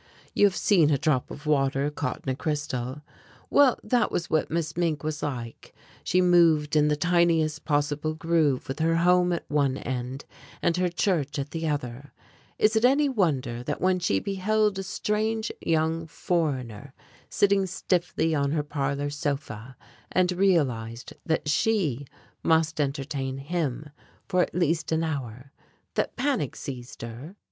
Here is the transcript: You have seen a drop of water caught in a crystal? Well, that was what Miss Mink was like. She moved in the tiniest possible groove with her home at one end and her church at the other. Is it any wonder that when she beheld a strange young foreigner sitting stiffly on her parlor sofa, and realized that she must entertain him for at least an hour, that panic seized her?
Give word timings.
You 0.33 0.47
have 0.47 0.55
seen 0.55 0.89
a 0.89 0.97
drop 0.97 1.29
of 1.29 1.45
water 1.45 1.91
caught 1.91 2.21
in 2.25 2.29
a 2.29 2.35
crystal? 2.35 3.03
Well, 3.51 3.79
that 3.83 4.11
was 4.11 4.31
what 4.31 4.49
Miss 4.49 4.75
Mink 4.75 5.03
was 5.03 5.21
like. 5.21 5.75
She 6.03 6.21
moved 6.21 6.75
in 6.75 6.87
the 6.87 6.95
tiniest 6.95 7.65
possible 7.65 8.15
groove 8.15 8.67
with 8.67 8.79
her 8.79 8.95
home 8.95 9.31
at 9.31 9.45
one 9.47 9.77
end 9.77 10.25
and 10.59 10.75
her 10.75 10.89
church 10.89 11.37
at 11.37 11.51
the 11.51 11.67
other. 11.67 12.11
Is 12.57 12.75
it 12.75 12.83
any 12.83 13.09
wonder 13.09 13.61
that 13.61 13.79
when 13.79 13.99
she 13.99 14.19
beheld 14.19 14.79
a 14.79 14.83
strange 14.83 15.51
young 15.61 16.07
foreigner 16.07 16.95
sitting 17.29 17.67
stiffly 17.67 18.33
on 18.33 18.49
her 18.53 18.63
parlor 18.63 19.11
sofa, 19.11 19.77
and 20.11 20.31
realized 20.31 21.13
that 21.27 21.47
she 21.47 22.07
must 22.41 22.81
entertain 22.81 23.37
him 23.37 23.91
for 24.27 24.41
at 24.41 24.55
least 24.55 24.91
an 24.91 25.03
hour, 25.03 25.51
that 25.93 26.15
panic 26.15 26.55
seized 26.55 27.03
her? 27.03 27.35